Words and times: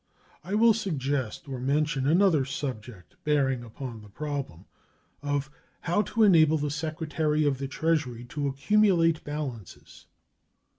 I 0.43 0.55
will 0.55 0.73
suggest 0.73 1.47
or 1.47 1.59
mention 1.59 2.07
another 2.07 2.43
subject 2.43 3.17
bearing 3.23 3.63
upon 3.63 4.01
the 4.01 4.09
problem 4.09 4.65
of 5.21 5.51
"how 5.81 6.01
to 6.01 6.23
enable 6.23 6.57
the 6.57 6.71
Secretary 6.71 7.45
of 7.45 7.59
the 7.59 7.67
Treasury 7.67 8.25
to 8.29 8.47
accumulate 8.47 9.23
balances." 9.23 10.07